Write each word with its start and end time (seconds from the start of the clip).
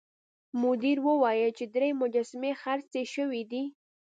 مدیر 0.61 0.97
وویل 1.07 1.51
چې 1.57 1.65
درې 1.75 1.89
مجسمې 2.01 2.51
خرڅې 2.61 3.01
شوې 3.13 3.43
دي. 3.51 3.63